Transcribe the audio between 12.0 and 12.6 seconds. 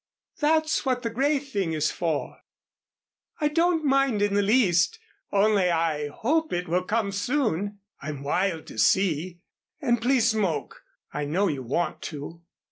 to."